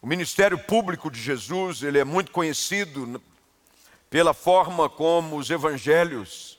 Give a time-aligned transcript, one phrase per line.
[0.00, 3.20] O ministério público de Jesus, ele é muito conhecido
[4.08, 6.56] pela forma como os evangelhos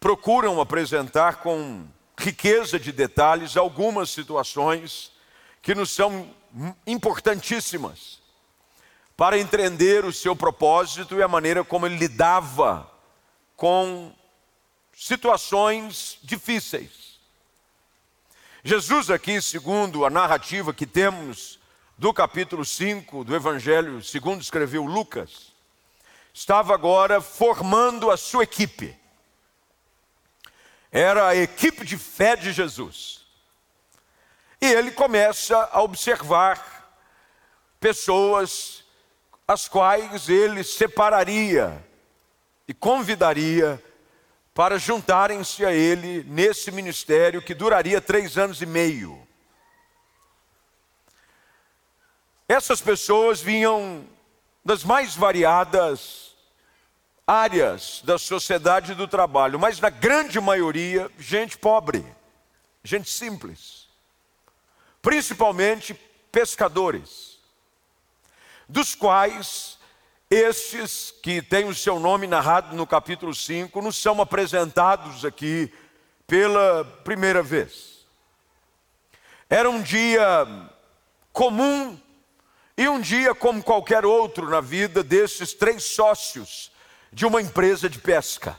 [0.00, 1.86] procuram apresentar com
[2.18, 5.12] riqueza de detalhes algumas situações
[5.62, 6.34] que nos são
[6.84, 8.18] importantíssimas
[9.16, 12.90] para entender o seu propósito e a maneira como ele lidava
[13.56, 14.12] com
[14.92, 17.20] situações difíceis.
[18.64, 21.58] Jesus, aqui, segundo a narrativa que temos
[21.98, 25.52] do capítulo 5 do Evangelho, segundo escreveu Lucas,
[26.32, 28.96] estava agora formando a sua equipe.
[30.92, 33.26] Era a equipe de fé de Jesus.
[34.60, 36.88] E ele começa a observar
[37.80, 38.84] pessoas
[39.46, 41.84] as quais ele separaria
[42.68, 43.82] e convidaria
[44.54, 49.27] para juntarem-se a ele nesse ministério que duraria três anos e meio.
[52.48, 54.06] Essas pessoas vinham
[54.64, 56.34] das mais variadas
[57.26, 62.02] áreas da sociedade do trabalho, mas na grande maioria, gente pobre,
[62.82, 63.86] gente simples,
[65.02, 65.92] principalmente
[66.32, 67.38] pescadores,
[68.66, 69.78] dos quais
[70.30, 75.70] estes que têm o seu nome narrado no capítulo 5 nos são apresentados aqui
[76.26, 78.06] pela primeira vez.
[79.50, 80.46] Era um dia
[81.30, 81.98] comum
[82.78, 86.70] e um dia como qualquer outro na vida desses três sócios
[87.12, 88.56] de uma empresa de pesca.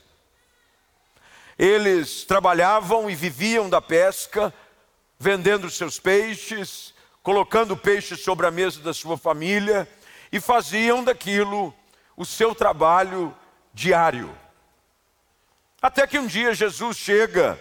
[1.57, 4.53] Eles trabalhavam e viviam da pesca,
[5.17, 9.87] vendendo seus peixes, colocando peixes sobre a mesa da sua família
[10.33, 11.73] e faziam daquilo
[12.17, 13.33] o seu trabalho
[13.73, 14.37] diário.
[15.81, 17.57] Até que um dia Jesus chega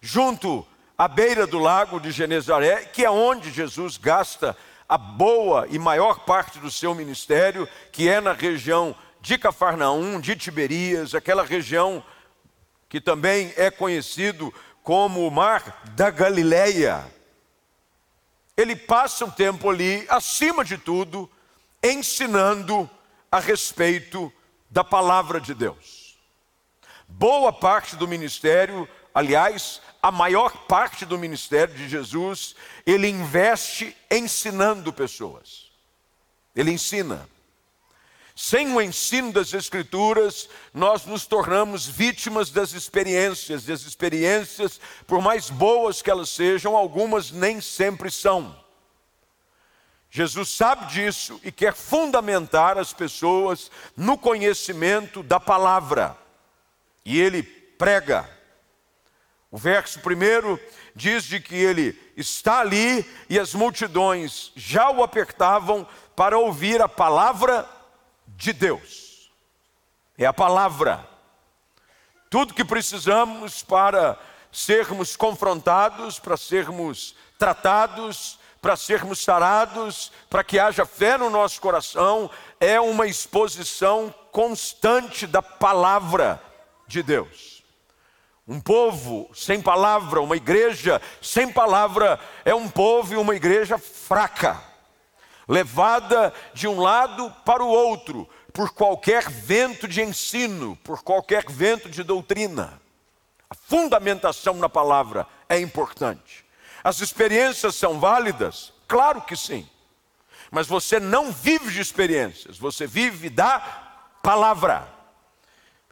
[0.00, 0.64] junto
[0.96, 4.56] à beira do lago de Genezaré, que é onde Jesus gasta
[4.88, 10.36] a boa e maior parte do seu ministério, que é na região de Cafarnaum, de
[10.36, 12.04] Tiberias, aquela região
[12.88, 14.52] que também é conhecido
[14.82, 17.04] como o Mar da Galileia.
[18.56, 21.28] Ele passa um tempo ali, acima de tudo,
[21.82, 22.88] ensinando
[23.32, 24.32] a respeito
[24.70, 26.16] da palavra de Deus.
[27.08, 32.54] Boa parte do ministério, aliás, a maior parte do ministério de Jesus,
[32.84, 35.70] ele investe ensinando pessoas.
[36.54, 37.28] Ele ensina.
[38.36, 45.22] Sem o ensino das Escrituras, nós nos tornamos vítimas das experiências, e as experiências, por
[45.22, 48.54] mais boas que elas sejam, algumas nem sempre são.
[50.10, 56.16] Jesus sabe disso e quer fundamentar as pessoas no conhecimento da palavra.
[57.04, 58.33] E ele prega.
[59.54, 60.58] O verso primeiro
[60.96, 66.88] diz de que ele está ali e as multidões já o apertavam para ouvir a
[66.88, 67.64] palavra
[68.26, 69.30] de Deus.
[70.18, 71.08] É a palavra.
[72.28, 74.18] Tudo que precisamos para
[74.50, 82.28] sermos confrontados, para sermos tratados, para sermos sarados, para que haja fé no nosso coração,
[82.58, 86.42] é uma exposição constante da palavra
[86.88, 87.53] de Deus.
[88.46, 94.62] Um povo sem palavra, uma igreja sem palavra, é um povo e uma igreja fraca,
[95.48, 101.88] levada de um lado para o outro, por qualquer vento de ensino, por qualquer vento
[101.88, 102.80] de doutrina.
[103.48, 106.44] A fundamentação na palavra é importante.
[106.82, 108.74] As experiências são válidas?
[108.86, 109.66] Claro que sim.
[110.50, 113.58] Mas você não vive de experiências, você vive da
[114.22, 114.86] palavra.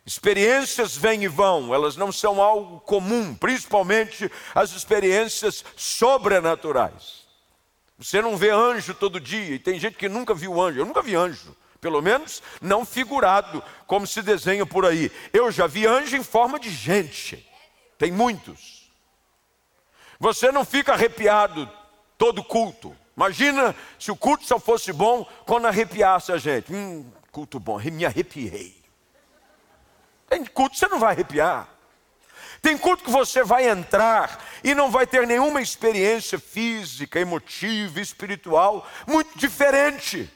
[0.05, 7.23] Experiências vêm e vão, elas não são algo comum, principalmente as experiências sobrenaturais.
[7.97, 10.81] Você não vê anjo todo dia, e tem gente que nunca viu anjo.
[10.81, 15.11] Eu nunca vi anjo, pelo menos não figurado, como se desenha por aí.
[15.33, 17.49] Eu já vi anjo em forma de gente,
[17.97, 18.91] tem muitos.
[20.19, 21.71] Você não fica arrepiado
[22.19, 22.97] todo culto.
[23.17, 26.73] Imagina se o culto só fosse bom quando arrepiasse a gente.
[26.73, 28.82] Hum, culto bom, me arrepiei.
[30.33, 31.69] Tem culto que você não vai arrepiar.
[32.63, 38.89] Tem culto que você vai entrar e não vai ter nenhuma experiência física, emotiva, espiritual
[39.07, 40.33] muito diferente.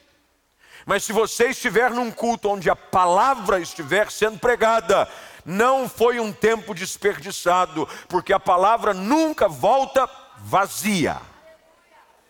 [0.84, 5.08] Mas se você estiver num culto onde a palavra estiver sendo pregada,
[5.46, 10.06] não foi um tempo desperdiçado, porque a palavra nunca volta
[10.37, 11.16] vazia.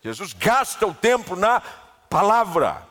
[0.05, 1.61] Jesus gasta o tempo na
[2.09, 2.87] palavra,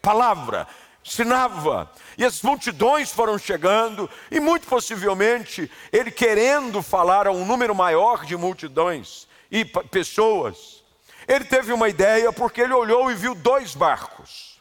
[0.00, 0.68] palavra,
[1.04, 7.74] ensinava, e as multidões foram chegando, e muito possivelmente ele querendo falar a um número
[7.74, 10.84] maior de multidões e pessoas,
[11.26, 14.60] ele teve uma ideia porque ele olhou e viu dois barcos.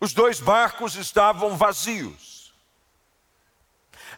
[0.00, 2.54] Os dois barcos estavam vazios.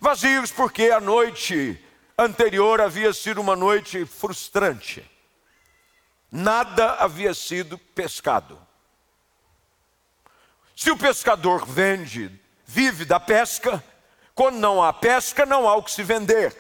[0.01, 1.79] Vazios porque a noite
[2.17, 5.09] anterior havia sido uma noite frustrante.
[6.31, 8.59] Nada havia sido pescado.
[10.83, 12.29] Se o pescador vende,
[12.67, 13.81] vive da pesca,
[14.35, 16.53] quando não há pesca, não há o que se vender.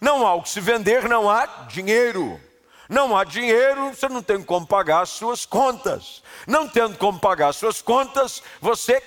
[0.00, 2.40] Não há o que se vender, não há dinheiro.
[2.88, 6.22] Não há dinheiro, você não tem como pagar as suas contas.
[6.46, 9.02] Não tendo como pagar as suas contas, você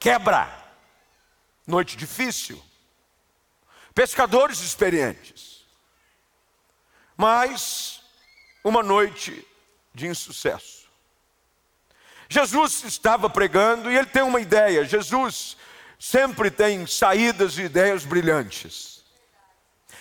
[0.00, 0.52] quebra.
[1.64, 2.60] Noite difícil.
[3.94, 5.64] Pescadores experientes.
[7.16, 8.02] Mas
[8.64, 9.46] uma noite
[9.94, 10.83] de insucesso.
[12.28, 14.84] Jesus estava pregando e ele tem uma ideia.
[14.84, 15.56] Jesus
[15.98, 19.04] sempre tem saídas e ideias brilhantes.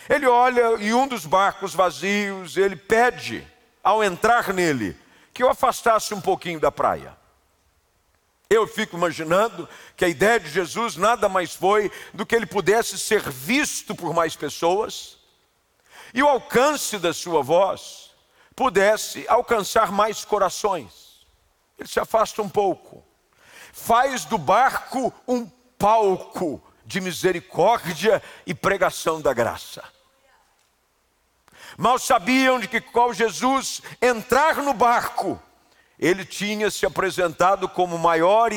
[0.10, 3.48] Ele olha em um dos barcos vazios, ele pede,
[3.84, 4.98] ao entrar nele,
[5.34, 7.16] que eu afastasse um pouquinho da praia.
[8.50, 13.00] Eu fico imaginando que a ideia de Jesus nada mais foi do que ele pudesse
[13.00, 15.18] ser visto por mais pessoas
[16.14, 18.12] e o alcance da sua voz
[18.56, 21.03] pudesse alcançar mais corações.
[21.78, 23.04] Ele se afasta um pouco,
[23.72, 25.46] faz do barco um
[25.78, 29.84] palco de misericórdia e pregação da graça.
[31.78, 35.42] Mal sabiam de que ao Jesus entrar no barco,
[35.98, 38.52] ele tinha se apresentado como o maior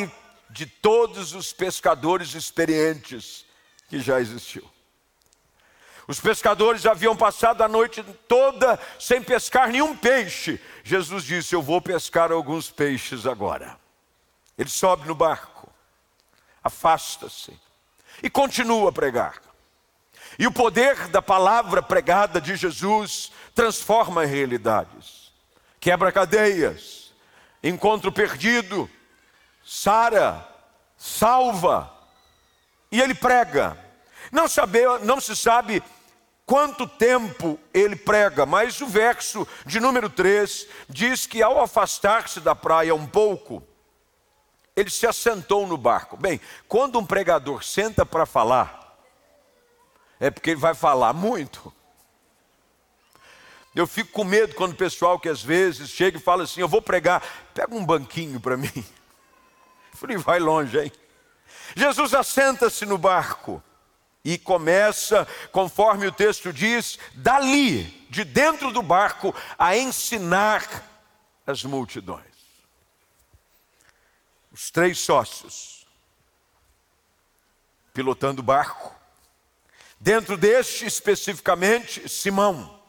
[0.50, 3.44] de todos os pescadores experientes
[3.88, 4.68] que já existiu.
[6.08, 10.60] Os pescadores haviam passado a noite toda sem pescar nenhum peixe.
[10.84, 13.76] Jesus disse: Eu vou pescar alguns peixes agora.
[14.56, 15.68] Ele sobe no barco,
[16.62, 17.52] afasta-se
[18.22, 19.42] e continua a pregar.
[20.38, 25.32] E o poder da palavra pregada de Jesus transforma realidades,
[25.80, 27.12] quebra cadeias,
[27.62, 28.88] encontro perdido,
[29.64, 30.46] sara,
[30.96, 31.92] salva,
[32.92, 33.76] e ele prega.
[34.30, 35.82] Não, sabe, não se sabe
[36.46, 42.54] quanto tempo ele prega, mas o verso de número 3 diz que ao afastar-se da
[42.54, 43.62] praia um pouco,
[44.76, 46.16] ele se assentou no barco.
[46.16, 48.96] Bem, quando um pregador senta para falar,
[50.20, 51.74] é porque ele vai falar muito.
[53.74, 56.68] Eu fico com medo quando o pessoal que às vezes chega e fala assim: Eu
[56.68, 57.22] vou pregar,
[57.52, 58.72] pega um banquinho para mim.
[59.92, 60.92] Eu falei: Vai longe, hein?
[61.74, 63.62] Jesus assenta-se no barco
[64.26, 70.82] e começa, conforme o texto diz, dali, de dentro do barco, a ensinar
[71.46, 72.26] as multidões.
[74.50, 75.86] Os três sócios,
[77.94, 78.92] pilotando o barco,
[80.00, 82.82] dentro deste especificamente, Simão,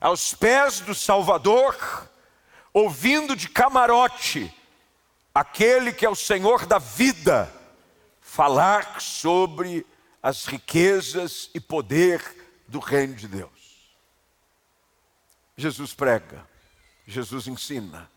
[0.00, 2.08] aos pés do Salvador,
[2.72, 4.54] ouvindo de camarote,
[5.34, 7.52] aquele que é o Senhor da vida,
[8.26, 9.86] falar sobre
[10.20, 12.20] as riquezas e poder
[12.66, 13.50] do reino de Deus.
[15.56, 16.46] Jesus prega,
[17.06, 18.10] Jesus ensina.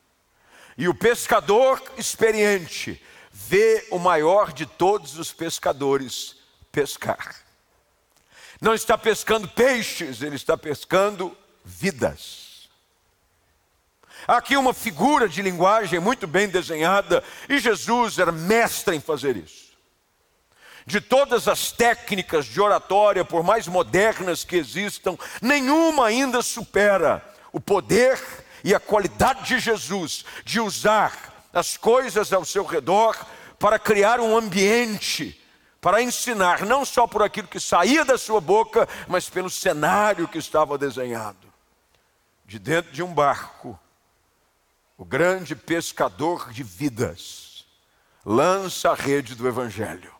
[0.75, 3.01] E o pescador experiente
[3.31, 6.35] vê o maior de todos os pescadores
[6.71, 7.44] pescar.
[8.59, 12.67] Não está pescando peixes, ele está pescando vidas.
[14.27, 19.68] Aqui uma figura de linguagem muito bem desenhada, e Jesus era mestre em fazer isso
[20.89, 27.60] de todas as técnicas de oratória, por mais modernas que existam, nenhuma ainda supera o
[27.60, 28.19] poder
[28.63, 33.15] e a qualidade de Jesus de usar as coisas ao seu redor
[33.60, 35.39] para criar um ambiente,
[35.79, 40.39] para ensinar, não só por aquilo que saía da sua boca, mas pelo cenário que
[40.39, 41.53] estava desenhado.
[42.48, 43.79] De dentro de um barco,
[44.98, 47.63] o grande pescador de vidas
[48.25, 50.18] lança a rede do Evangelho.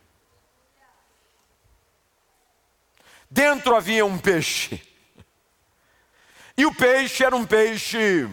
[3.30, 4.82] Dentro havia um peixe.
[6.58, 8.28] E o peixe era um peixe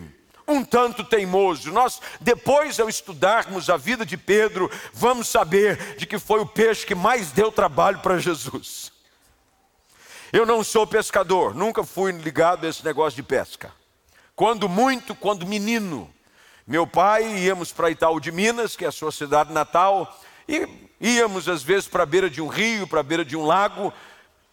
[0.49, 1.73] um tanto teimoso.
[1.73, 6.87] Nós, depois, ao estudarmos a vida de Pedro, vamos saber de que foi o peixe
[6.87, 8.93] que mais deu trabalho para Jesus.
[10.33, 13.73] Eu não sou pescador, nunca fui ligado a esse negócio de pesca.
[14.35, 16.13] Quando muito, quando menino,
[16.67, 20.69] meu pai íamos para Itaú de Minas, que é a sua cidade natal, e
[21.01, 23.93] íamos às vezes para a beira de um rio, para a beira de um lago,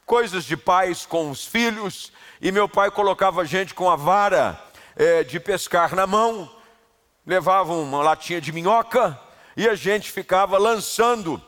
[0.06, 4.60] coisas de pais com os filhos, e meu pai colocava a gente com a vara
[4.96, 6.50] é, de pescar na mão,
[7.26, 9.20] levava uma latinha de minhoca,
[9.56, 11.42] e a gente ficava lançando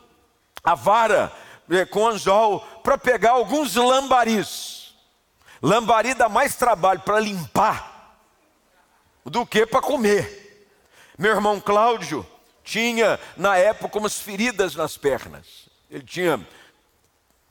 [0.64, 1.32] a vara
[1.70, 4.76] é, com anzol para pegar alguns lambaris.
[5.62, 8.20] Lambari dá mais trabalho para limpar
[9.26, 10.70] do que para comer.
[11.18, 12.26] Meu irmão Cláudio
[12.64, 15.70] tinha, na época, umas feridas nas pernas.
[15.90, 16.46] Ele tinha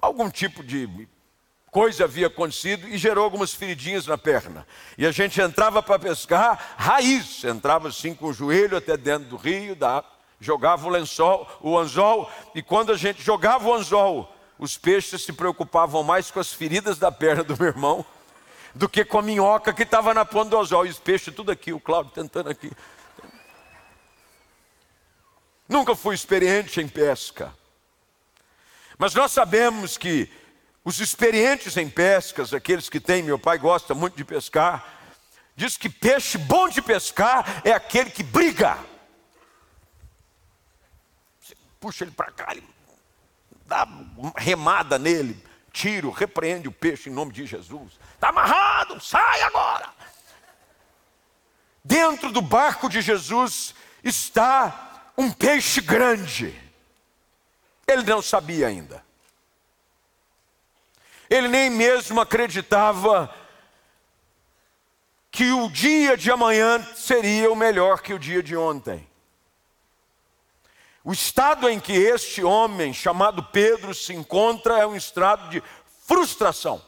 [0.04, 1.08] algum tipo de
[1.70, 4.66] coisa havia acontecido e gerou algumas feridinhas na perna.
[4.96, 9.36] E a gente entrava para pescar, raiz, entrava assim com o joelho até dentro do
[9.36, 10.04] rio, da,
[10.40, 15.32] jogava o lençol, o anzol, e quando a gente jogava o anzol, os peixes se
[15.32, 18.06] preocupavam mais com as feridas da perna do meu irmão
[18.74, 20.86] do que com a minhoca que estava na ponta do anzol.
[20.86, 22.70] E os peixes tudo aqui, o Cláudio tentando aqui.
[25.68, 27.52] Nunca fui experiente em pesca.
[28.98, 30.30] Mas nós sabemos que
[30.84, 34.84] os experientes em pescas, aqueles que têm, meu pai gosta muito de pescar,
[35.56, 38.78] diz que peixe bom de pescar é aquele que briga.
[41.40, 42.68] Você puxa ele para cá, ele
[43.66, 43.88] dá
[44.36, 47.98] remada nele, tiro, repreende o peixe em nome de Jesus.
[48.14, 49.88] Está amarrado, sai agora.
[51.82, 56.63] Dentro do barco de Jesus está um peixe grande.
[57.86, 59.04] Ele não sabia ainda.
[61.28, 63.34] Ele nem mesmo acreditava
[65.30, 69.08] que o dia de amanhã seria o melhor que o dia de ontem.
[71.02, 75.62] O estado em que este homem, chamado Pedro, se encontra é um estado de
[76.06, 76.82] frustração.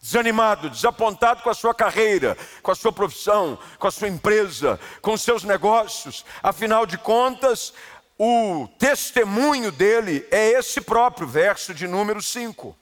[0.00, 5.12] Desanimado, desapontado com a sua carreira, com a sua profissão, com a sua empresa, com
[5.12, 6.24] os seus negócios.
[6.42, 7.74] Afinal de contas,
[8.18, 12.76] o testemunho dele é esse próprio, verso de número 5.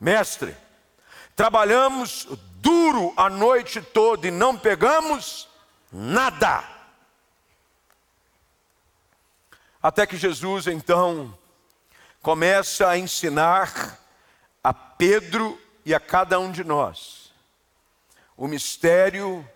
[0.00, 0.56] Mestre,
[1.36, 5.48] trabalhamos duro a noite toda e não pegamos
[5.92, 6.64] nada.
[9.80, 11.36] Até que Jesus então
[12.20, 13.98] começa a ensinar
[14.62, 17.22] a Pedro e a cada um de nós
[18.36, 19.48] o mistério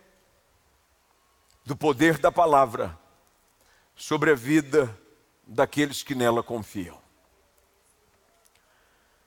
[1.65, 2.97] do poder da palavra
[3.97, 4.97] sobre a vida
[5.47, 7.01] daqueles que nela confiam.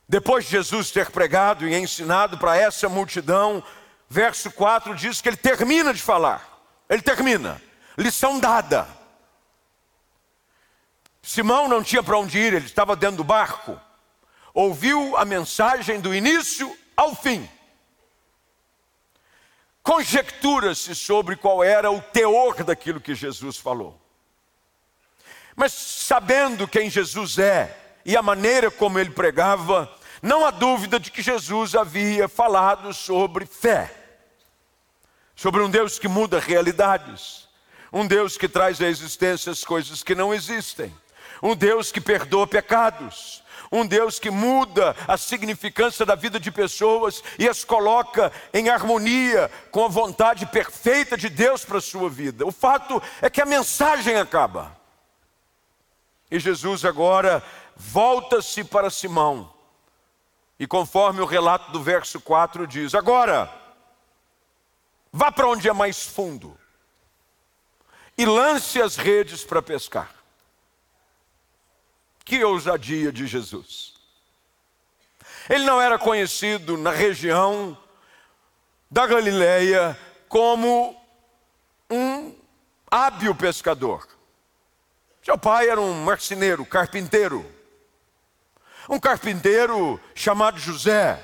[0.07, 3.63] Depois de Jesus ter pregado e ensinado para essa multidão,
[4.07, 6.63] verso 4 diz que ele termina de falar.
[6.87, 7.61] Ele termina.
[7.97, 8.87] Lição dada.
[11.21, 13.79] Simão não tinha para onde ir, ele estava dentro do barco.
[14.53, 17.47] Ouviu a mensagem do início ao fim.
[19.83, 23.98] Conjectura-se sobre qual era o teor daquilo que Jesus falou.
[25.59, 31.11] Mas sabendo quem Jesus é e a maneira como ele pregava, não há dúvida de
[31.11, 33.93] que Jesus havia falado sobre fé,
[35.35, 37.49] sobre um Deus que muda realidades,
[37.91, 40.95] um Deus que traz à existência as coisas que não existem,
[41.43, 47.21] um Deus que perdoa pecados, um Deus que muda a significância da vida de pessoas
[47.37, 52.45] e as coloca em harmonia com a vontade perfeita de Deus para a sua vida.
[52.45, 54.78] O fato é que a mensagem acaba.
[56.29, 57.43] E Jesus agora
[57.75, 59.51] volta-se para Simão.
[60.59, 63.51] E conforme o relato do verso 4 diz: Agora,
[65.11, 66.57] vá para onde é mais fundo
[68.19, 70.13] e lance as redes para pescar.
[72.25, 73.93] Que ousadia de Jesus.
[75.49, 77.77] Ele não era conhecido na região
[78.91, 81.01] da Galileia como
[81.89, 82.35] um
[82.91, 84.05] hábil pescador.
[85.29, 87.45] Seu pai era um marceneiro, carpinteiro.
[88.89, 91.23] Um carpinteiro chamado José.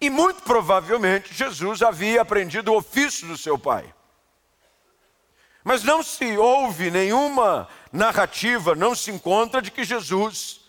[0.00, 3.92] E muito provavelmente Jesus havia aprendido o ofício do seu pai.
[5.62, 10.62] Mas não se ouve nenhuma narrativa, não se encontra de que Jesus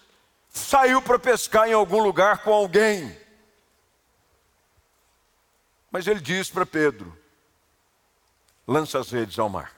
[0.50, 3.18] saiu para pescar em algum lugar com alguém.
[5.90, 7.18] Mas ele diz para Pedro:
[8.68, 9.72] lança as redes ao mar.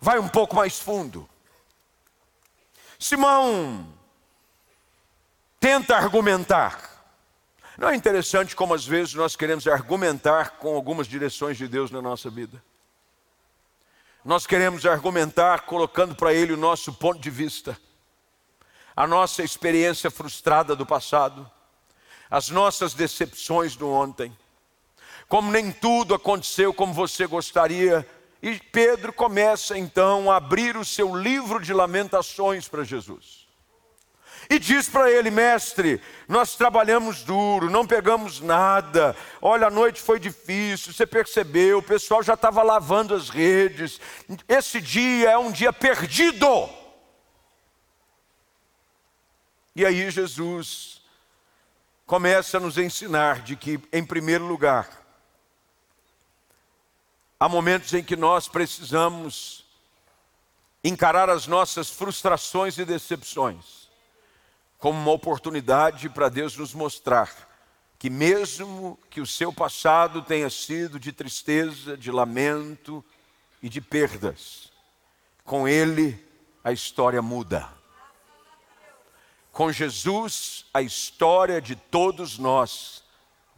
[0.00, 1.28] Vai um pouco mais fundo.
[2.98, 3.92] Simão
[5.60, 6.90] tenta argumentar.
[7.76, 12.00] Não é interessante como às vezes nós queremos argumentar com algumas direções de Deus na
[12.00, 12.62] nossa vida?
[14.24, 17.76] Nós queremos argumentar colocando para Ele o nosso ponto de vista,
[18.96, 21.50] a nossa experiência frustrada do passado,
[22.30, 24.34] as nossas decepções do ontem.
[25.28, 28.06] Como nem tudo aconteceu como você gostaria,
[28.44, 33.48] e Pedro começa então a abrir o seu livro de lamentações para Jesus.
[34.50, 35.98] E diz para ele, mestre,
[36.28, 39.16] nós trabalhamos duro, não pegamos nada.
[39.40, 43.98] Olha, a noite foi difícil, você percebeu, o pessoal já estava lavando as redes.
[44.46, 46.68] Esse dia é um dia perdido.
[49.74, 51.00] E aí Jesus
[52.04, 55.03] começa a nos ensinar de que, em primeiro lugar,
[57.38, 59.64] há momentos em que nós precisamos
[60.82, 63.84] encarar as nossas frustrações e decepções
[64.84, 67.30] como uma oportunidade para Deus nos mostrar
[67.98, 73.02] que, mesmo que o seu passado tenha sido de tristeza, de lamento
[73.62, 74.70] e de perdas,
[75.42, 76.22] com Ele
[76.62, 77.66] a história muda.
[79.50, 83.02] Com Jesus, a história de todos nós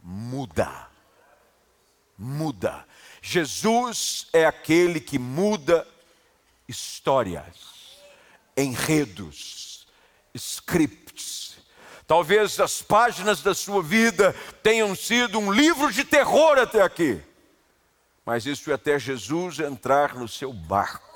[0.01, 0.87] muda.
[2.17, 2.85] Muda.
[3.29, 5.85] Jesus é aquele que muda
[6.65, 7.97] histórias,
[8.55, 9.85] enredos,
[10.33, 11.57] scripts.
[12.07, 17.21] Talvez as páginas da sua vida tenham sido um livro de terror até aqui,
[18.25, 21.06] mas isso é até Jesus entrar no seu barco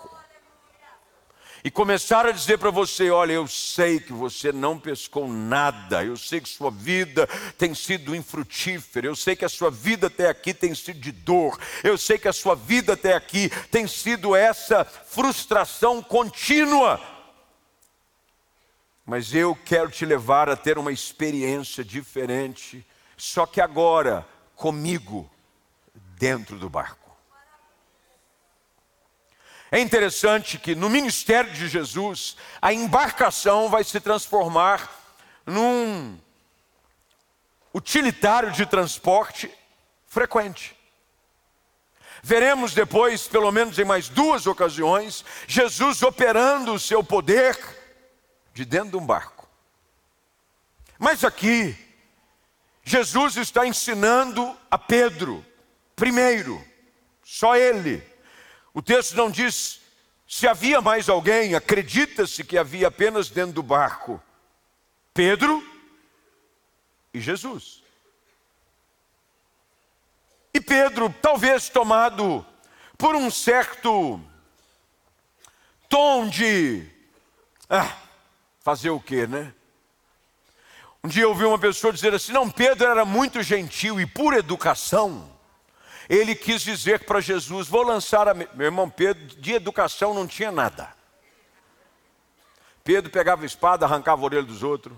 [1.63, 6.17] e começar a dizer para você: olha, eu sei que você não pescou nada, eu
[6.17, 7.27] sei que sua vida
[7.57, 11.59] tem sido infrutífera, eu sei que a sua vida até aqui tem sido de dor,
[11.83, 16.99] eu sei que a sua vida até aqui tem sido essa frustração contínua.
[19.05, 22.85] Mas eu quero te levar a ter uma experiência diferente,
[23.17, 24.25] só que agora,
[24.55, 25.29] comigo,
[26.17, 27.00] dentro do barco.
[29.71, 34.91] É interessante que no ministério de Jesus, a embarcação vai se transformar
[35.45, 36.19] num
[37.73, 39.49] utilitário de transporte
[40.05, 40.75] frequente.
[42.21, 47.57] Veremos depois, pelo menos em mais duas ocasiões, Jesus operando o seu poder
[48.53, 49.47] de dentro de um barco.
[50.99, 51.75] Mas aqui,
[52.83, 55.45] Jesus está ensinando a Pedro,
[55.95, 56.61] primeiro,
[57.23, 58.10] só ele,
[58.73, 59.81] o texto não diz
[60.27, 64.21] se havia mais alguém, acredita-se que havia apenas dentro do barco
[65.13, 65.61] Pedro
[67.13, 67.83] e Jesus.
[70.53, 72.45] E Pedro, talvez tomado
[72.97, 74.21] por um certo
[75.89, 76.87] tom de
[77.69, 77.97] ah,
[78.61, 79.53] fazer o quê, né?
[81.03, 84.33] Um dia eu ouvi uma pessoa dizer assim: não, Pedro era muito gentil e por
[84.33, 85.30] educação
[86.11, 88.33] ele quis dizer para Jesus: Vou lançar a.
[88.33, 90.93] Meu irmão Pedro, de educação não tinha nada.
[92.83, 94.97] Pedro pegava a espada, arrancava a orelha dos outros.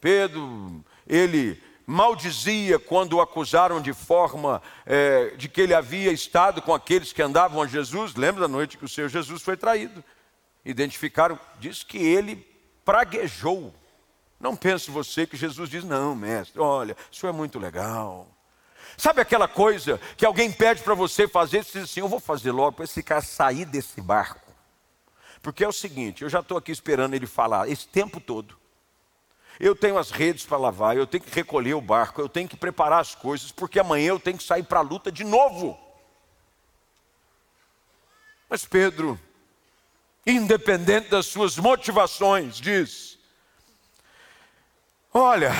[0.00, 6.72] Pedro, ele maldizia quando o acusaram de forma é, de que ele havia estado com
[6.72, 8.14] aqueles que andavam a Jesus.
[8.14, 10.02] Lembra da noite que o Senhor Jesus foi traído?
[10.64, 12.36] Identificaram, diz que ele
[12.86, 13.74] praguejou.
[14.38, 18.26] Não pense você que Jesus diz, não, mestre, olha, isso é muito legal.
[19.00, 22.52] Sabe aquela coisa que alguém pede para você fazer, você diz assim: Eu vou fazer
[22.52, 24.52] logo para esse cara sair desse barco.
[25.40, 28.58] Porque é o seguinte: eu já estou aqui esperando ele falar esse tempo todo.
[29.58, 32.58] Eu tenho as redes para lavar, eu tenho que recolher o barco, eu tenho que
[32.58, 35.80] preparar as coisas, porque amanhã eu tenho que sair para a luta de novo.
[38.50, 39.18] Mas Pedro,
[40.26, 43.18] independente das suas motivações, diz:
[45.10, 45.54] Olha,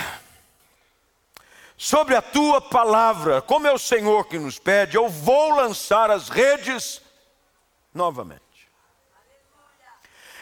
[1.82, 6.28] sobre a tua palavra, como é o Senhor que nos pede, eu vou lançar as
[6.28, 7.00] redes
[7.94, 8.68] novamente.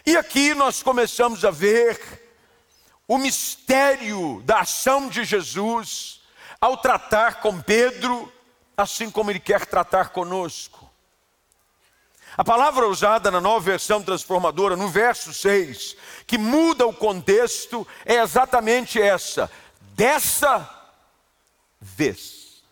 [0.05, 2.29] E aqui nós começamos a ver
[3.07, 6.23] o mistério da ação de Jesus
[6.61, 8.33] ao tratar com Pedro,
[8.77, 10.91] assim como ele quer tratar conosco.
[12.37, 15.97] A palavra usada na nova versão transformadora, no verso 6,
[16.27, 19.49] que muda o contexto, é exatamente essa:
[19.95, 20.78] dessa
[21.81, 22.63] vez.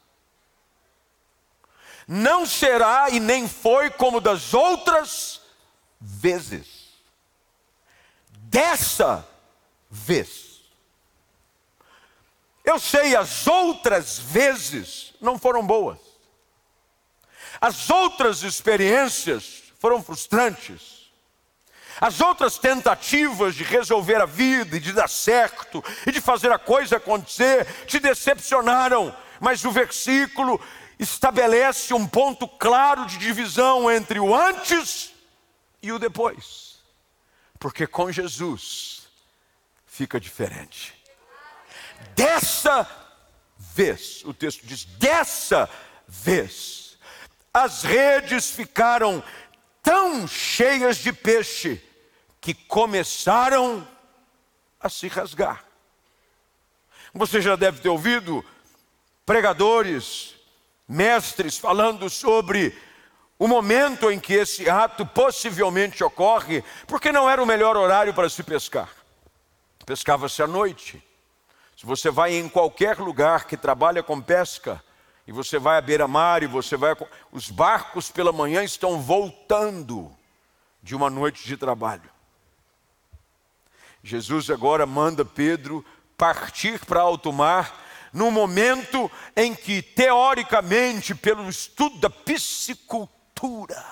[2.07, 5.41] Não será e nem foi como das outras
[6.01, 6.87] vezes.
[8.31, 9.27] Dessa
[9.91, 10.61] vez.
[12.65, 15.99] Eu sei, as outras vezes não foram boas.
[17.61, 20.96] As outras experiências foram frustrantes.
[22.01, 26.59] As outras tentativas de resolver a vida e de dar certo e de fazer a
[26.59, 30.61] coisa acontecer te decepcionaram, mas o versículo
[30.99, 35.13] estabelece um ponto claro de divisão entre o antes
[35.83, 36.81] e o depois,
[37.59, 39.09] porque com Jesus
[39.87, 40.95] fica diferente.
[42.15, 42.89] Dessa
[43.57, 45.69] vez, o texto diz: dessa
[46.07, 46.99] vez,
[47.53, 49.23] as redes ficaram
[49.87, 51.81] tão cheias de peixe
[52.41, 53.87] que começaram
[54.81, 55.65] a se rasgar.
[57.15, 58.45] Você já deve ter ouvido
[59.25, 60.35] pregadores,
[60.89, 62.77] mestres falando sobre
[63.39, 68.29] o momento em que esse ato possivelmente ocorre, porque não era o melhor horário para
[68.29, 68.91] se pescar.
[69.85, 71.01] Pescava-se à noite.
[71.77, 74.83] Se você vai em qualquer lugar que trabalha com pesca,
[75.27, 76.95] e você vai à beira-mar e você vai.
[77.33, 80.15] Os barcos pela manhã estão voltando
[80.83, 82.09] de uma noite de trabalho.
[84.03, 85.85] Jesus agora manda Pedro
[86.17, 93.85] partir para alto mar, no momento em que, teoricamente, pelo estudo da piscicultura,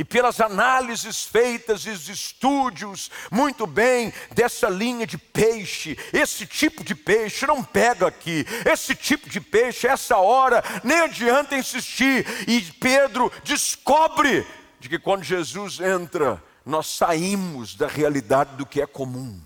[0.00, 6.82] e pelas análises feitas e os estúdios muito bem dessa linha de peixe, esse tipo
[6.82, 12.26] de peixe não pega aqui, esse tipo de peixe, essa hora, nem adianta insistir.
[12.48, 14.46] E Pedro descobre
[14.78, 19.38] de que quando Jesus entra, nós saímos da realidade do que é comum.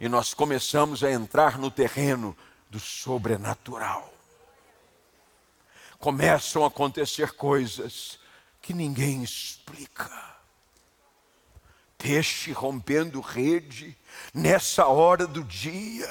[0.00, 2.36] E nós começamos a entrar no terreno
[2.68, 4.12] do sobrenatural.
[6.00, 8.18] Começam a acontecer coisas
[8.70, 10.12] que ninguém explica.
[11.98, 13.98] Peixe rompendo rede
[14.32, 16.08] nessa hora do dia.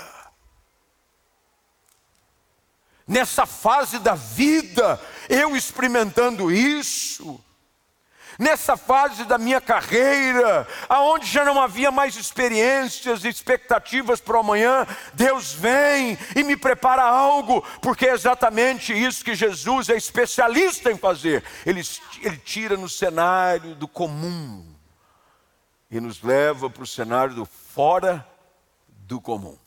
[3.07, 7.41] Nessa fase da vida, eu experimentando isso
[8.39, 14.39] nessa fase da minha carreira, aonde já não havia mais experiências e expectativas para o
[14.39, 20.89] amanhã, Deus vem e me prepara algo, porque é exatamente isso que Jesus é especialista
[20.89, 21.43] em fazer.
[21.65, 21.81] Ele,
[22.21, 24.65] ele tira no cenário do comum
[25.91, 28.25] e nos leva para o cenário do fora
[28.87, 29.57] do comum.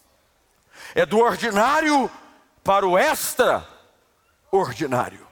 [0.95, 2.11] É do ordinário
[2.65, 5.31] para o extraordinário.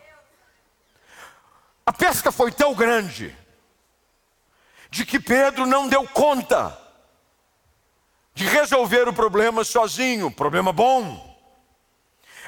[2.01, 3.37] Pesca foi tão grande
[4.91, 6.77] de que Pedro não deu conta
[8.35, 11.29] de resolver o problema sozinho, problema bom.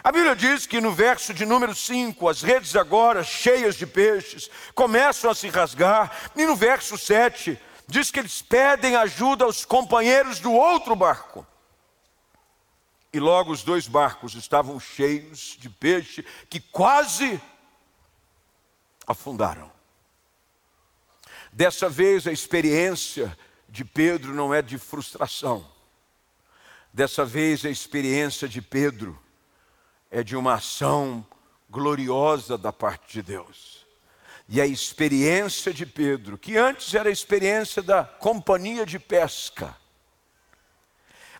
[0.02, 4.50] A Bíblia diz que no verso de número 5, as redes agora cheias de peixes
[4.74, 10.40] começam a se rasgar, e no verso 7 diz que eles pedem ajuda aos companheiros
[10.40, 11.46] do outro barco.
[13.12, 17.38] E logo os dois barcos estavam cheios de peixe que quase
[19.06, 19.70] afundaram.
[21.52, 23.36] Dessa vez a experiência
[23.68, 25.66] de Pedro não é de frustração.
[26.92, 29.18] Dessa vez a experiência de Pedro
[30.10, 31.26] é de uma ação
[31.70, 33.86] gloriosa da parte de Deus.
[34.48, 39.74] E a experiência de Pedro, que antes era a experiência da companhia de pesca,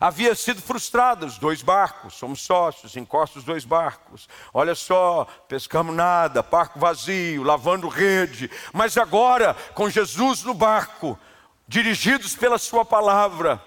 [0.03, 1.25] havia sido frustrada.
[1.25, 4.27] Os dois barcos, somos sócios, encosta os dois barcos.
[4.53, 8.51] Olha só, pescamos nada, barco vazio, lavando rede.
[8.73, 11.17] Mas agora, com Jesus no barco,
[11.65, 13.63] dirigidos pela Sua palavra,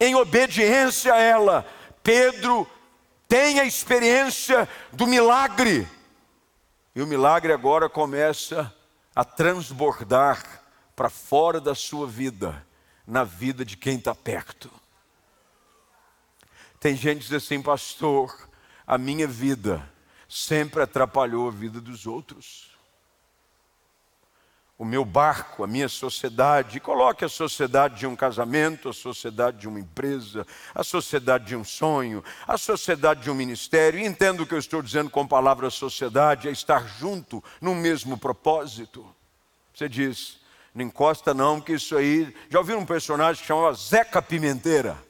[0.00, 1.64] em obediência a ela,
[2.02, 2.68] Pedro
[3.28, 5.86] tem a experiência do milagre.
[6.92, 8.74] E o milagre agora começa
[9.14, 10.42] a transbordar
[10.96, 12.66] para fora da sua vida,
[13.06, 14.79] na vida de quem está perto.
[16.80, 18.34] Tem gente que diz assim, pastor,
[18.86, 19.86] a minha vida
[20.26, 22.70] sempre atrapalhou a vida dos outros.
[24.78, 29.68] O meu barco, a minha sociedade, coloque a sociedade de um casamento, a sociedade de
[29.68, 34.00] uma empresa, a sociedade de um sonho, a sociedade de um ministério.
[34.00, 37.74] E entendo o que eu estou dizendo com a palavra sociedade, é estar junto no
[37.74, 39.06] mesmo propósito.
[39.74, 40.40] Você diz,
[40.74, 42.34] não encosta não, que isso aí.
[42.48, 45.09] Já ouviram um personagem que chamava Zeca Pimenteira?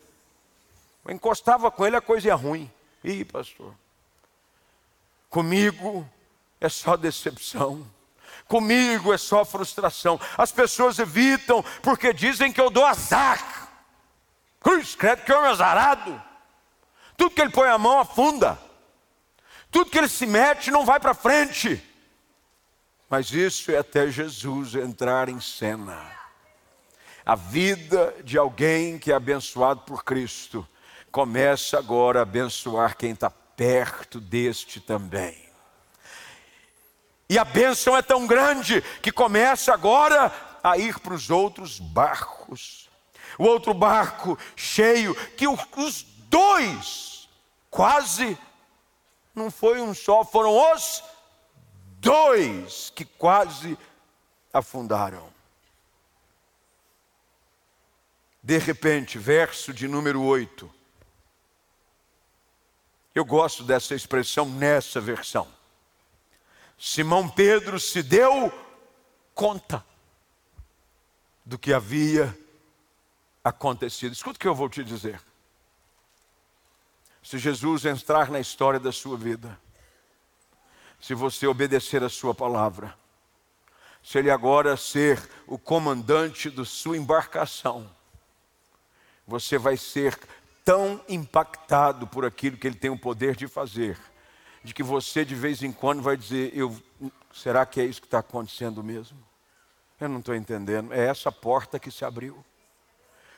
[1.05, 2.71] Eu encostava com ele, a coisa ia ruim.
[3.03, 3.75] Ih, pastor,
[5.29, 6.09] comigo
[6.61, 7.87] é só decepção.
[8.47, 10.21] Comigo é só frustração.
[10.37, 13.69] As pessoas evitam porque dizem que eu dou azar.
[14.61, 16.21] Cruz, credo que um azarado.
[17.17, 18.59] Tudo que ele põe a mão afunda.
[19.71, 21.83] Tudo que ele se mete não vai para frente.
[23.09, 26.11] Mas isso é até Jesus entrar em cena.
[27.25, 30.67] A vida de alguém que é abençoado por Cristo
[31.11, 35.37] começa agora a abençoar quem está perto deste também.
[37.29, 42.89] E a bênção é tão grande que começa agora a ir para os outros barcos.
[43.39, 47.29] O outro barco cheio, que os dois,
[47.71, 48.37] quase,
[49.35, 51.05] não foi um só, foram os
[52.01, 53.79] dois que quase
[54.53, 55.31] afundaram.
[58.43, 60.80] De repente, verso de número 8.
[63.21, 65.47] Eu gosto dessa expressão nessa versão.
[66.79, 68.51] Simão Pedro se deu
[69.35, 69.85] conta
[71.45, 72.35] do que havia
[73.45, 74.15] acontecido.
[74.15, 75.21] Escuta o que eu vou te dizer.
[77.23, 79.61] Se Jesus entrar na história da sua vida,
[80.99, 82.97] se você obedecer a sua palavra,
[84.03, 87.95] se ele agora ser o comandante da sua embarcação,
[89.27, 90.19] você vai ser
[90.65, 93.99] tão impactado por aquilo que ele tem o poder de fazer,
[94.63, 96.77] de que você de vez em quando vai dizer: eu,
[97.33, 99.19] será que é isso que está acontecendo mesmo?
[100.01, 100.93] Eu não estou entendendo.
[100.93, 102.43] É essa porta que se abriu.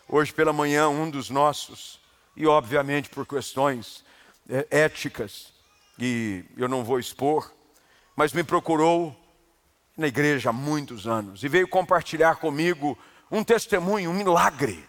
[0.08, 2.00] Hoje pela manhã, um dos nossos,
[2.36, 4.04] e obviamente por questões
[4.48, 5.52] é, éticas,
[5.98, 7.52] e eu não vou expor,
[8.14, 9.16] mas me procurou
[9.96, 12.98] na igreja há muitos anos e veio compartilhar comigo
[13.30, 14.86] um testemunho, um milagre.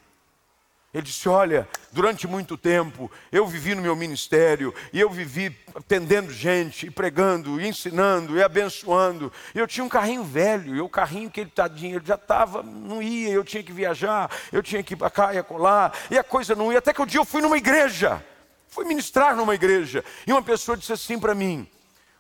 [0.93, 6.32] Ele disse: Olha, durante muito tempo eu vivi no meu ministério e eu vivi atendendo
[6.32, 9.34] gente, e pregando, e ensinando, e abençoando.
[9.56, 13.01] Eu tinha um carrinho velho, e o carrinho que ele tadinho, ele já estava, não
[13.01, 16.23] ia, eu tinha que viajar, eu tinha que ir para cá e acolá, e a
[16.23, 16.77] coisa não ia.
[16.77, 18.23] Até que um dia eu fui numa igreja,
[18.67, 21.67] fui ministrar numa igreja, e uma pessoa disse assim para mim: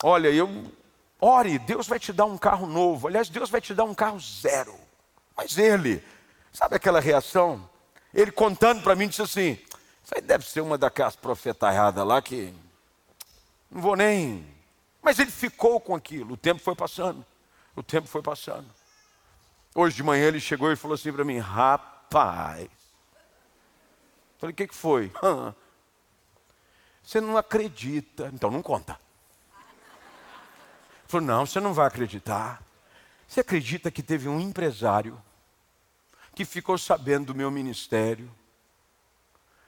[0.01, 0.49] Olha, eu
[1.21, 3.07] ore, Deus vai te dar um carro novo.
[3.07, 4.73] Aliás, Deus vai te dar um carro zero.
[5.37, 6.03] Mas ele,
[6.51, 7.69] sabe aquela reação?
[8.13, 9.59] Ele contando para mim, disse assim:
[10.03, 12.53] Isso aí deve ser uma daquelas profetaiadas lá que.
[13.71, 14.45] Não vou nem.
[15.01, 16.35] Mas ele ficou com aquilo.
[16.35, 17.25] O tempo foi passando.
[17.75, 18.67] O tempo foi passando.
[19.73, 22.69] Hoje de manhã ele chegou e falou assim para mim: Rapaz.
[24.37, 25.11] Falei: O que, que foi?
[27.03, 28.29] Você não acredita.
[28.31, 28.93] Então não conta.
[29.51, 32.61] Ele falou: Não, você não vai acreditar.
[33.27, 35.19] Você acredita que teve um empresário
[36.35, 38.29] que ficou sabendo do meu ministério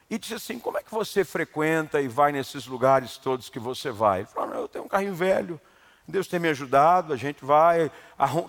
[0.10, 3.92] e disse assim: Como é que você frequenta e vai nesses lugares todos que você
[3.92, 4.20] vai?
[4.22, 5.60] Ele falou: Eu tenho um carrinho velho,
[6.08, 7.92] Deus tem me ajudado, a gente vai,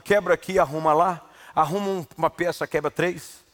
[0.05, 1.25] quebra aqui, arruma lá,
[1.55, 3.45] arruma uma peça, quebra três.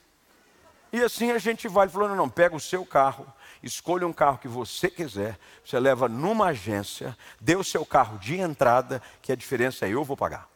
[0.93, 1.87] E assim a gente vai.
[1.87, 3.27] Ele falou: Não, não, pega o seu carro,
[3.63, 8.39] escolha um carro que você quiser, você leva numa agência, dê o seu carro de
[8.39, 10.52] entrada, que a diferença eu vou pagar.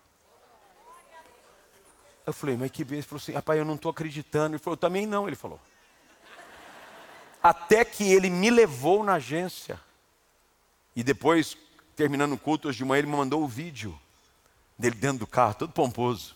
[2.27, 2.99] Eu falei, mas que bem?
[2.99, 4.57] Ele falou assim, rapaz, eu não estou acreditando.
[4.57, 5.61] Ele falou, também não, ele falou.
[7.41, 9.81] Até que ele me levou na agência.
[10.97, 11.57] E depois,
[11.95, 13.97] terminando o culto hoje de manhã, ele me mandou o vídeo
[14.77, 16.35] dele dentro do carro, todo pomposo.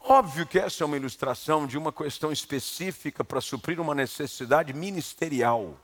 [0.00, 5.78] Óbvio que essa é uma ilustração de uma questão específica para suprir uma necessidade ministerial.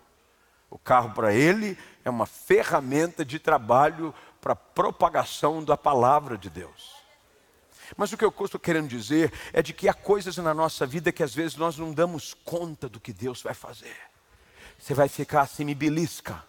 [0.69, 6.49] O carro para ele é uma ferramenta de trabalho para a propagação da palavra de
[6.49, 6.97] Deus.
[7.97, 11.11] Mas o que eu estou querendo dizer é de que há coisas na nossa vida
[11.11, 13.97] que às vezes nós não damos conta do que Deus vai fazer.
[14.79, 16.43] Você vai ficar assim, me belisca.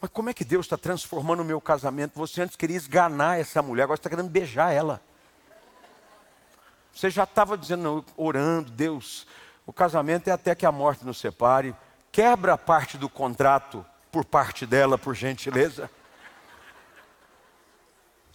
[0.00, 2.14] Mas como é que Deus está transformando o meu casamento?
[2.16, 5.00] Você antes queria esganar essa mulher, agora está querendo beijar ela.
[6.92, 9.26] Você já estava dizendo, orando, Deus,
[9.66, 11.76] o casamento é até que a morte nos separe.
[12.10, 15.90] Quebra a parte do contrato por parte dela, por gentileza.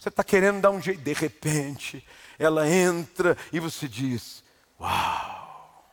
[0.02, 2.04] Você está querendo dar um jeito, de repente,
[2.36, 4.42] ela entra e você diz:
[4.80, 5.86] Uau!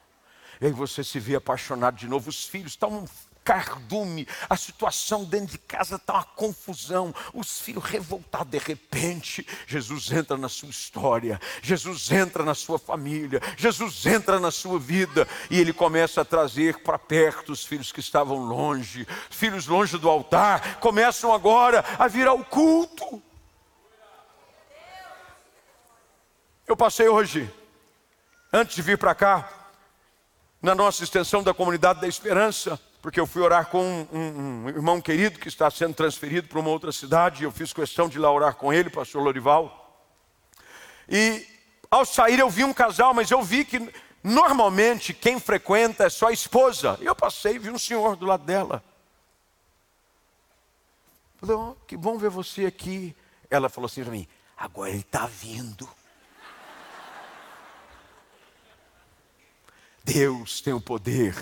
[0.59, 2.27] E aí você se vê apaixonado de novo.
[2.27, 3.05] Os filhos estão um
[3.43, 8.49] cardume, a situação dentro de casa está uma confusão, os filhos revoltados.
[8.49, 14.49] De repente, Jesus entra na sua história, Jesus entra na sua família, Jesus entra na
[14.49, 19.67] sua vida e ele começa a trazer para perto os filhos que estavam longe, filhos
[19.67, 23.21] longe do altar, começam agora a vir ao culto.
[26.69, 27.51] Eu passei hoje,
[28.53, 29.49] antes de vir para cá,
[30.61, 34.69] na nossa extensão da comunidade da esperança, porque eu fui orar com um, um, um,
[34.69, 38.19] irmão querido que está sendo transferido para uma outra cidade, e eu fiz questão de
[38.19, 39.99] ir lá orar com ele, pastor Lorival.
[41.09, 41.43] E
[41.89, 43.91] ao sair eu vi um casal, mas eu vi que
[44.23, 46.99] normalmente quem frequenta é só a esposa.
[47.01, 48.83] E eu passei e vi um senhor do lado dela.
[51.37, 53.15] Falei, oh, que bom ver você aqui.
[53.49, 55.89] Ela falou assim para mim, agora ele está vindo.
[60.11, 61.35] Deus tem o poder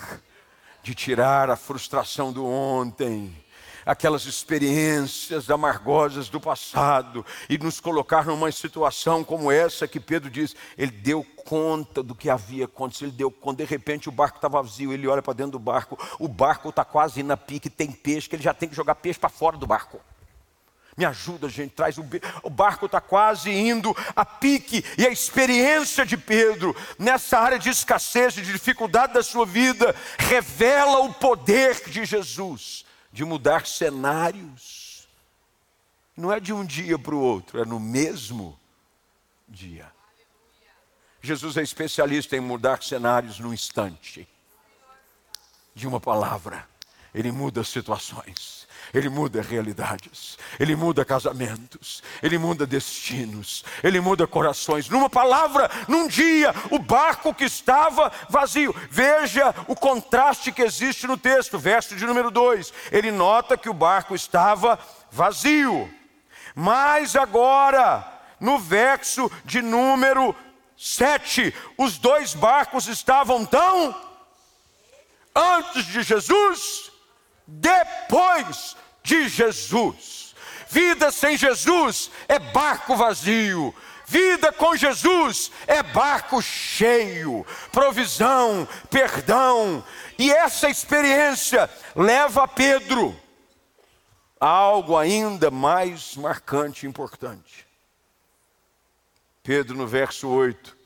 [0.84, 3.34] de tirar a frustração do ontem,
[3.86, 10.54] aquelas experiências amargosas do passado e nos colocar numa situação como essa que Pedro diz,
[10.78, 14.50] ele deu conta do que havia acontecido, ele deu conta, de repente o barco está
[14.50, 17.90] vazio, ele olha para dentro do barco, o barco está quase indo a pique, tem
[17.90, 20.02] peixe, que ele já tem que jogar peixe para fora do barco.
[20.98, 22.06] Me ajuda, gente, traz o,
[22.42, 27.70] o barco está quase indo a pique e a experiência de Pedro nessa área de
[27.70, 32.84] escassez, de dificuldade da sua vida, revela o poder de Jesus
[33.18, 35.08] de mudar cenários.
[36.16, 38.60] Não é de um dia para o outro, é no mesmo
[39.48, 39.92] dia.
[41.20, 44.28] Jesus é especialista em mudar cenários num instante,
[45.74, 46.68] de uma palavra.
[47.14, 48.67] ele muda situações.
[48.94, 54.90] Ele muda realidades, ele muda casamentos, ele muda destinos, ele muda corações.
[54.90, 58.74] Numa palavra, num dia, o barco que estava vazio.
[58.90, 62.74] Veja o contraste que existe no texto, verso de número 2.
[62.92, 64.80] Ele nota que o barco estava
[65.12, 65.90] vazio.
[66.56, 68.06] Mas agora,
[68.40, 70.36] no verso de número
[70.78, 73.96] 7, os dois barcos estavam tão
[75.36, 76.92] antes de Jesus
[77.48, 80.36] depois de Jesus.
[80.70, 83.74] Vida sem Jesus é barco vazio.
[84.06, 89.84] Vida com Jesus é barco cheio, provisão, perdão.
[90.18, 93.14] E essa experiência leva Pedro
[94.40, 97.68] a algo ainda mais marcante e importante.
[99.44, 100.78] Pedro, no verso 8,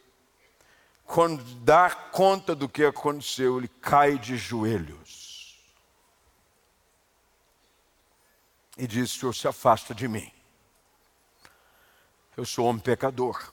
[1.06, 5.20] quando dá conta do que aconteceu, ele cai de joelhos.
[8.77, 10.31] E disse: Senhor, se afasta de mim.
[12.36, 13.51] Eu sou homem pecador.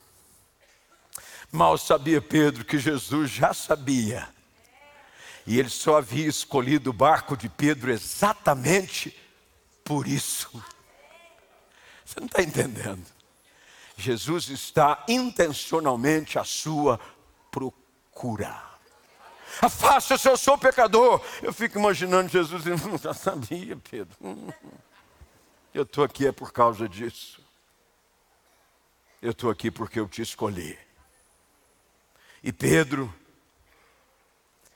[1.50, 4.28] Mal sabia Pedro que Jesus já sabia.
[5.46, 9.16] E ele só havia escolhido o barco de Pedro exatamente
[9.82, 10.62] por isso.
[12.04, 13.04] Você não está entendendo?
[13.96, 17.00] Jesus está intencionalmente à sua
[17.50, 18.62] procura.
[19.60, 21.20] Afasta-se, eu sou pecador.
[21.42, 24.16] Eu fico imaginando Jesus, eu já sabia, Pedro.
[25.78, 27.40] Eu estou aqui é por causa disso.
[29.22, 30.76] Eu estou aqui porque eu te escolhi.
[32.42, 33.14] E Pedro,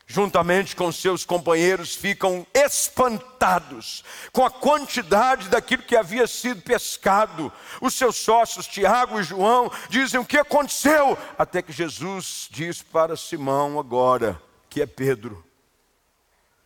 [0.06, 7.52] juntamente com seus companheiros, ficam espantados com a quantidade daquilo que havia sido pescado.
[7.80, 13.16] Os seus sócios, Tiago e João, dizem o que aconteceu, até que Jesus diz para
[13.16, 15.44] Simão agora, que é Pedro: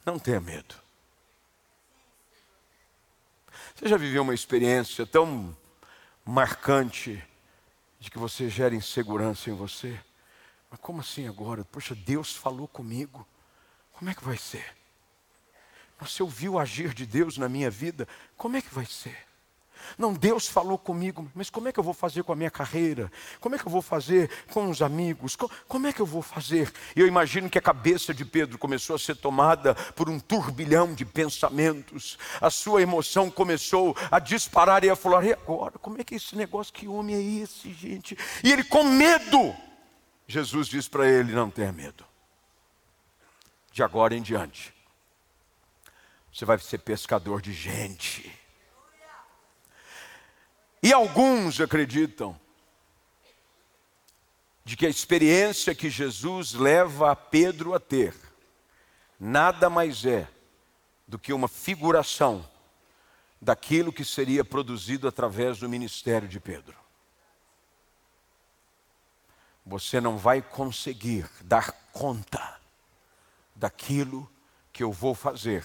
[0.05, 0.86] não tenha medo.
[3.77, 5.55] Você já viveu uma experiência tão
[6.25, 7.23] marcante
[8.01, 10.01] de que você gera insegurança em você?
[10.71, 11.63] Mas como assim agora?
[11.63, 13.29] Poxa, Deus falou comigo.
[13.93, 14.65] Como é que vai ser?
[16.01, 18.09] Você ouviu o agir de Deus na minha vida?
[18.35, 19.19] Como é que vai ser?
[19.97, 23.11] Não, Deus falou comigo, mas como é que eu vou fazer com a minha carreira?
[23.41, 25.37] Como é que eu vou fazer com os amigos?
[25.69, 26.73] Como é que eu vou fazer?
[26.95, 31.05] Eu imagino que a cabeça de Pedro começou a ser tomada por um turbilhão de
[31.05, 32.19] pensamentos.
[32.41, 35.79] A sua emoção começou a disparar e a falar: e agora?
[35.79, 36.73] Como é que é esse negócio?
[36.73, 38.17] Que homem é esse, gente?
[38.43, 39.55] E ele com medo,
[40.27, 42.05] Jesus diz para ele: não tenha medo.
[43.73, 44.75] De agora em diante,
[46.33, 48.46] você vai ser pescador de gente.
[50.83, 52.39] E alguns acreditam
[54.65, 58.15] de que a experiência que Jesus leva a Pedro a ter
[59.19, 60.29] nada mais é
[61.07, 62.49] do que uma figuração
[63.41, 66.77] daquilo que seria produzido através do ministério de Pedro.
[69.65, 72.61] Você não vai conseguir dar conta
[73.55, 74.31] daquilo
[74.73, 75.65] que eu vou fazer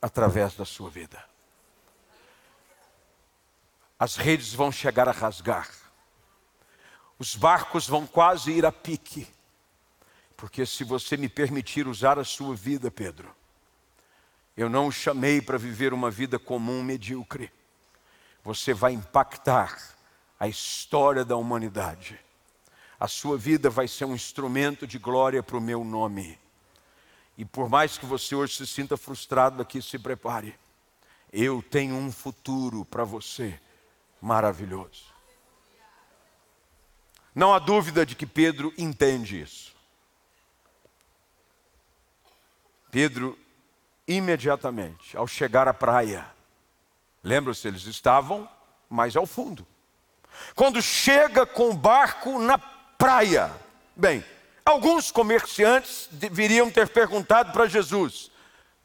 [0.00, 1.35] através da sua vida
[3.98, 5.68] as redes vão chegar a rasgar,
[7.18, 9.26] os barcos vão quase ir a pique,
[10.36, 13.34] porque se você me permitir usar a sua vida, Pedro,
[14.56, 17.50] eu não o chamei para viver uma vida comum, medíocre.
[18.42, 19.94] Você vai impactar
[20.38, 22.18] a história da humanidade.
[22.98, 26.38] A sua vida vai ser um instrumento de glória para o meu nome.
[27.36, 30.54] E por mais que você hoje se sinta frustrado aqui, se prepare.
[31.30, 33.60] Eu tenho um futuro para você
[34.26, 35.04] maravilhoso.
[37.32, 39.72] Não há dúvida de que Pedro entende isso.
[42.90, 43.38] Pedro,
[44.08, 46.26] imediatamente, ao chegar à praia,
[47.22, 48.48] lembra-se, eles estavam
[48.90, 49.64] mais ao fundo.
[50.56, 53.54] Quando chega com o barco na praia,
[53.94, 54.24] bem,
[54.64, 58.32] alguns comerciantes deveriam ter perguntado para Jesus: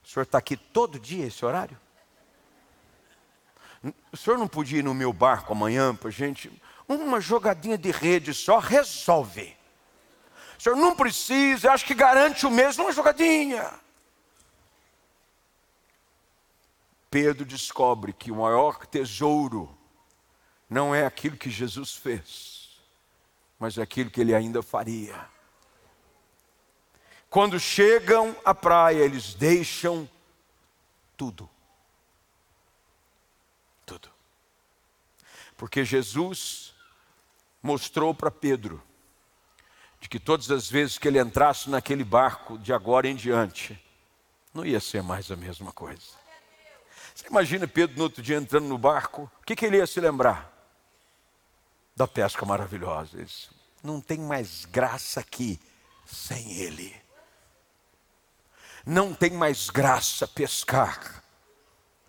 [0.03, 1.80] o senhor está aqui todo dia esse horário?
[4.11, 6.51] O senhor não podia ir no meu barco amanhã para gente?
[6.87, 9.55] Uma jogadinha de rede só resolve.
[10.59, 13.71] O senhor não precisa, acho que garante o mesmo, uma jogadinha.
[17.09, 19.75] Pedro descobre que o maior tesouro
[20.69, 22.79] não é aquilo que Jesus fez,
[23.59, 25.29] mas é aquilo que ele ainda faria.
[27.29, 30.07] Quando chegam à praia, eles deixam
[31.17, 31.49] tudo.
[35.61, 36.73] Porque Jesus
[37.61, 38.81] mostrou para Pedro
[39.99, 43.79] de que todas as vezes que ele entrasse naquele barco, de agora em diante,
[44.55, 46.17] não ia ser mais a mesma coisa.
[47.13, 49.99] Você imagina Pedro no outro dia entrando no barco, o que, que ele ia se
[49.99, 50.51] lembrar?
[51.95, 53.23] Da pesca maravilhosa.
[53.83, 55.59] Não tem mais graça aqui
[56.07, 56.99] sem ele.
[58.83, 61.23] Não tem mais graça pescar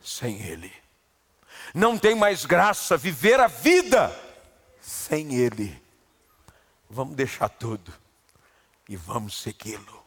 [0.01, 0.82] sem ele.
[1.75, 4.15] Não tem mais graça viver a vida
[4.81, 5.81] sem ele.
[6.89, 7.93] Vamos deixar tudo
[8.89, 10.03] e vamos segui-lo.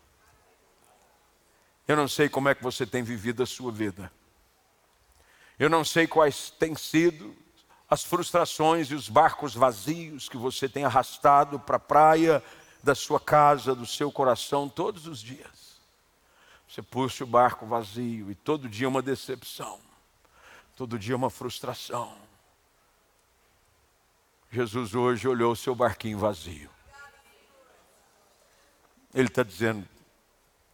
[1.88, 4.12] Eu não sei como é que você tem vivido a sua vida.
[5.58, 7.36] Eu não sei quais têm sido
[7.90, 12.44] as frustrações e os barcos vazios que você tem arrastado para a praia
[12.84, 15.80] da sua casa, do seu coração todos os dias.
[16.68, 19.80] Você puxa o barco vazio e todo dia uma decepção,
[20.76, 22.16] todo dia uma frustração.
[24.52, 26.70] Jesus hoje olhou o seu barquinho vazio.
[29.14, 29.88] Ele está dizendo: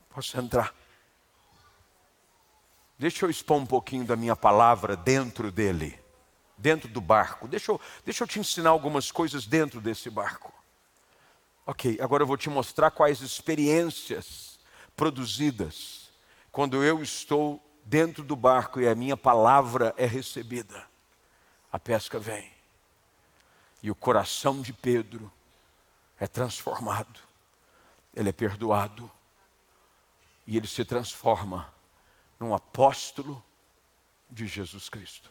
[0.09, 0.73] posso entrar.
[2.97, 5.99] Deixa eu expor um pouquinho da minha palavra dentro dele,
[6.57, 7.47] dentro do barco.
[7.47, 10.53] Deixa eu, deixa eu te ensinar algumas coisas dentro desse barco.
[11.65, 14.59] Ok, agora eu vou te mostrar quais experiências
[14.95, 16.11] produzidas
[16.51, 20.87] quando eu estou dentro do barco e a minha palavra é recebida.
[21.69, 22.49] A pesca vem.
[23.83, 25.29] E o coração de Pedro
[26.17, 27.19] é transformado.
[28.15, 29.11] Ele é perdoado.
[30.47, 31.69] E ele se transforma
[32.39, 33.43] num apóstolo
[34.29, 35.29] de Jesus Cristo.